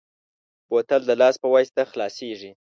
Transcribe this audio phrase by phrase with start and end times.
[0.69, 2.51] بوتل د لاس په واسطه خلاصېږي.